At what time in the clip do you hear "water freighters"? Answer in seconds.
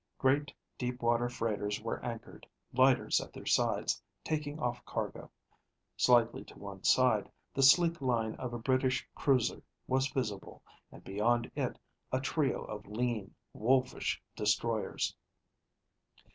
1.03-1.79